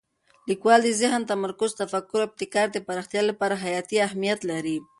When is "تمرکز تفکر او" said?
1.31-2.27